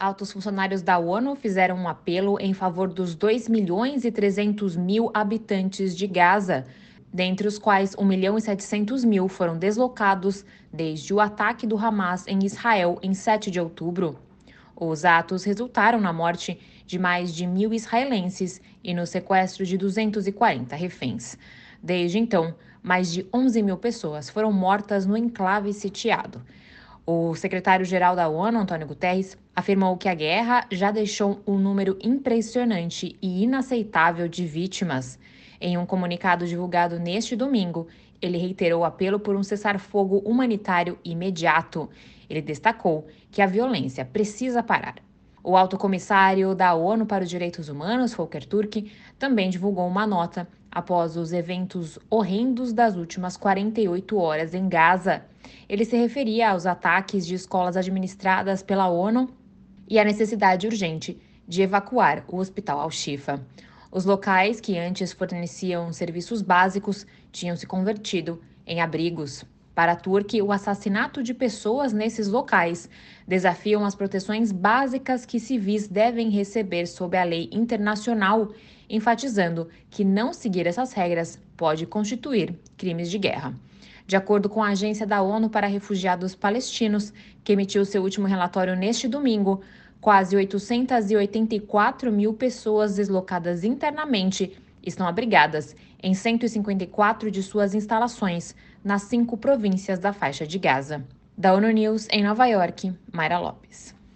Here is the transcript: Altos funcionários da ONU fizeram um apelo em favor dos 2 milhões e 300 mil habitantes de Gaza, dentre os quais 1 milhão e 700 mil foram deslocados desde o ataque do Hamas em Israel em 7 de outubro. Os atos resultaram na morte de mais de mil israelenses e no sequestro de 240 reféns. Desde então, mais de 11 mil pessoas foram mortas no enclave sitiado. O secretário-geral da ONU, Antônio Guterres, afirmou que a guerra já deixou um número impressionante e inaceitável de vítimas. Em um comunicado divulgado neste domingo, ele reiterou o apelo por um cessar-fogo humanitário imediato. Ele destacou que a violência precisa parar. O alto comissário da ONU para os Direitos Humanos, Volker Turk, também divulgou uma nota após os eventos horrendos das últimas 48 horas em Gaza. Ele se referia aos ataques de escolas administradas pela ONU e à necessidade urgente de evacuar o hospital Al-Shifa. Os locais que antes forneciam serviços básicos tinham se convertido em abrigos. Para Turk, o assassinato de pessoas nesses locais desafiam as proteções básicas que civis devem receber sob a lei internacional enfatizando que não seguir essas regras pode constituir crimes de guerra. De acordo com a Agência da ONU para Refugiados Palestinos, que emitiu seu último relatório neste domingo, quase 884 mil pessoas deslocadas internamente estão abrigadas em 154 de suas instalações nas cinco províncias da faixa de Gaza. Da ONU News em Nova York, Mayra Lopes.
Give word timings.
Altos 0.00 0.30
funcionários 0.30 0.80
da 0.80 0.96
ONU 0.96 1.34
fizeram 1.34 1.74
um 1.74 1.88
apelo 1.88 2.38
em 2.40 2.54
favor 2.54 2.86
dos 2.86 3.16
2 3.16 3.48
milhões 3.48 4.04
e 4.04 4.12
300 4.12 4.76
mil 4.76 5.10
habitantes 5.12 5.96
de 5.96 6.06
Gaza, 6.06 6.64
dentre 7.12 7.48
os 7.48 7.58
quais 7.58 7.96
1 7.98 8.04
milhão 8.04 8.38
e 8.38 8.40
700 8.40 9.04
mil 9.04 9.26
foram 9.26 9.58
deslocados 9.58 10.44
desde 10.72 11.12
o 11.12 11.18
ataque 11.18 11.66
do 11.66 11.76
Hamas 11.76 12.24
em 12.28 12.38
Israel 12.44 13.00
em 13.02 13.12
7 13.12 13.50
de 13.50 13.58
outubro. 13.58 14.16
Os 14.76 15.04
atos 15.04 15.42
resultaram 15.42 16.00
na 16.00 16.12
morte 16.12 16.60
de 16.86 16.96
mais 16.96 17.34
de 17.34 17.44
mil 17.44 17.74
israelenses 17.74 18.62
e 18.84 18.94
no 18.94 19.04
sequestro 19.04 19.66
de 19.66 19.76
240 19.76 20.76
reféns. 20.76 21.36
Desde 21.82 22.20
então, 22.20 22.54
mais 22.80 23.12
de 23.12 23.26
11 23.34 23.62
mil 23.64 23.76
pessoas 23.76 24.30
foram 24.30 24.52
mortas 24.52 25.06
no 25.06 25.16
enclave 25.16 25.72
sitiado. 25.72 26.40
O 27.10 27.34
secretário-geral 27.34 28.14
da 28.14 28.28
ONU, 28.28 28.58
Antônio 28.58 28.86
Guterres, 28.86 29.34
afirmou 29.56 29.96
que 29.96 30.10
a 30.10 30.14
guerra 30.14 30.66
já 30.70 30.90
deixou 30.90 31.40
um 31.46 31.56
número 31.56 31.96
impressionante 32.02 33.16
e 33.22 33.44
inaceitável 33.44 34.28
de 34.28 34.44
vítimas. 34.44 35.18
Em 35.58 35.78
um 35.78 35.86
comunicado 35.86 36.46
divulgado 36.46 37.00
neste 37.00 37.34
domingo, 37.34 37.88
ele 38.20 38.36
reiterou 38.36 38.82
o 38.82 38.84
apelo 38.84 39.18
por 39.18 39.34
um 39.34 39.42
cessar-fogo 39.42 40.18
humanitário 40.18 40.98
imediato. 41.02 41.88
Ele 42.28 42.42
destacou 42.42 43.06
que 43.30 43.40
a 43.40 43.46
violência 43.46 44.04
precisa 44.04 44.62
parar. 44.62 44.96
O 45.42 45.56
alto 45.56 45.78
comissário 45.78 46.54
da 46.54 46.74
ONU 46.74 47.06
para 47.06 47.24
os 47.24 47.30
Direitos 47.30 47.70
Humanos, 47.70 48.12
Volker 48.12 48.44
Turk, 48.44 48.92
também 49.18 49.48
divulgou 49.48 49.86
uma 49.86 50.06
nota 50.06 50.46
após 50.70 51.16
os 51.16 51.32
eventos 51.32 51.98
horrendos 52.10 52.70
das 52.74 52.96
últimas 52.96 53.34
48 53.38 54.18
horas 54.18 54.52
em 54.52 54.68
Gaza. 54.68 55.24
Ele 55.68 55.84
se 55.84 55.96
referia 55.96 56.50
aos 56.50 56.64
ataques 56.64 57.26
de 57.26 57.34
escolas 57.34 57.76
administradas 57.76 58.62
pela 58.62 58.88
ONU 58.88 59.28
e 59.86 59.98
à 59.98 60.04
necessidade 60.04 60.66
urgente 60.66 61.20
de 61.46 61.60
evacuar 61.60 62.24
o 62.26 62.38
hospital 62.38 62.80
Al-Shifa. 62.80 63.44
Os 63.92 64.06
locais 64.06 64.60
que 64.60 64.78
antes 64.78 65.12
forneciam 65.12 65.92
serviços 65.92 66.40
básicos 66.40 67.06
tinham 67.30 67.54
se 67.54 67.66
convertido 67.66 68.40
em 68.66 68.80
abrigos. 68.80 69.44
Para 69.74 69.94
Turk, 69.94 70.40
o 70.40 70.52
assassinato 70.52 71.22
de 71.22 71.34
pessoas 71.34 71.92
nesses 71.92 72.28
locais 72.28 72.88
desafiam 73.26 73.84
as 73.84 73.94
proteções 73.94 74.50
básicas 74.50 75.26
que 75.26 75.38
civis 75.38 75.86
devem 75.86 76.30
receber 76.30 76.86
sob 76.86 77.16
a 77.16 77.24
lei 77.24 77.48
internacional 77.52 78.48
enfatizando 78.88 79.68
que 79.90 80.02
não 80.02 80.32
seguir 80.32 80.66
essas 80.66 80.94
regras 80.94 81.38
pode 81.56 81.86
constituir 81.86 82.58
crimes 82.76 83.10
de 83.10 83.18
guerra. 83.18 83.54
De 84.08 84.16
acordo 84.16 84.48
com 84.48 84.64
a 84.64 84.68
Agência 84.68 85.06
da 85.06 85.20
ONU 85.20 85.50
para 85.50 85.66
Refugiados 85.66 86.34
Palestinos, 86.34 87.12
que 87.44 87.52
emitiu 87.52 87.84
seu 87.84 88.02
último 88.02 88.26
relatório 88.26 88.74
neste 88.74 89.06
domingo, 89.06 89.60
quase 90.00 90.34
884 90.34 92.10
mil 92.10 92.32
pessoas 92.32 92.96
deslocadas 92.96 93.64
internamente 93.64 94.58
estão 94.82 95.06
abrigadas 95.06 95.76
em 96.02 96.14
154 96.14 97.30
de 97.30 97.42
suas 97.42 97.74
instalações 97.74 98.56
nas 98.82 99.02
cinco 99.02 99.36
províncias 99.36 99.98
da 99.98 100.14
faixa 100.14 100.46
de 100.46 100.58
Gaza. 100.58 101.04
Da 101.36 101.52
ONU 101.52 101.68
News 101.68 102.08
em 102.10 102.24
Nova 102.24 102.46
York, 102.46 102.90
Mayra 103.12 103.38
Lopes. 103.38 103.97